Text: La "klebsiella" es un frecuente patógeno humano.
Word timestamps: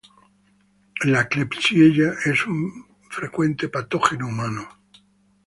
La 1.03 1.25
"klebsiella" 1.27 2.15
es 2.25 2.47
un 2.47 2.87
frecuente 3.11 3.69
patógeno 3.69 4.25
humano. 4.29 4.67